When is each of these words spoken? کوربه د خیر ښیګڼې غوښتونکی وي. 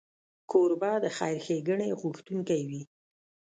کوربه 0.51 0.91
د 1.03 1.05
خیر 1.17 1.37
ښیګڼې 1.45 1.89
غوښتونکی 2.01 2.61
وي. 2.69 2.81